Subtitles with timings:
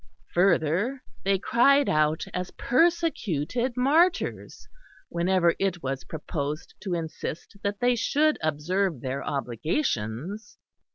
[0.33, 4.67] Further, they cried out as persecuted martyrs
[5.09, 10.57] whenever it was proposed to insist that they should observe their obligations.